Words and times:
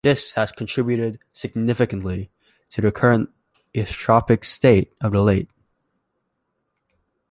This 0.03 0.31
has 0.33 0.51
contributed 0.51 1.19
significantly 1.31 2.31
to 2.71 2.81
the 2.81 2.91
current 2.91 3.29
eutrophic 3.75 4.43
state 4.45 4.91
of 4.99 5.11
the 5.11 5.21
lake. 5.21 5.49